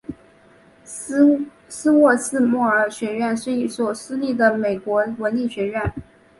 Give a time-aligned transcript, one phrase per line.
[0.83, 5.93] 斯沃斯莫尔学院是一所私立的美国文理学院。